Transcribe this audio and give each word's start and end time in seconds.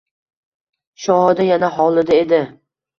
Shohida 1.05 1.47
yana 1.53 1.73
hovlida 1.79 2.21
edi 2.27 2.45